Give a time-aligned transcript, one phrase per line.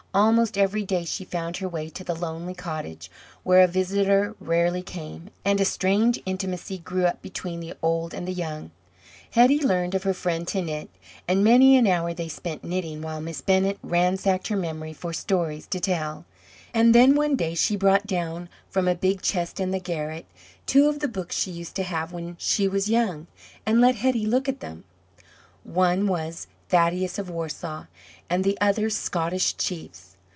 [0.13, 3.09] Almost every day she found her way to the lonely cottage,
[3.43, 8.27] where a visitor rarely came, and a strange intimacy grew up between the old and
[8.27, 8.71] the young.
[9.29, 10.89] Hetty learned of her friend to knit,
[11.29, 15.65] and many an hour they spent knitting while Miss Bennett ransacked her memory for stories
[15.67, 16.25] to tell.
[16.73, 20.25] And then, one day, she brought down from a big chest in the garret
[20.65, 23.27] two of the books she used to have when she was young,
[23.65, 24.83] and let Hetty look at them.
[25.63, 27.85] One was "Thaddeus of Warsaw,"
[28.29, 30.15] and the other "Scottish Chiefs."